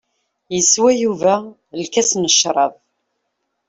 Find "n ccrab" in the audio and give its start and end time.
2.15-2.73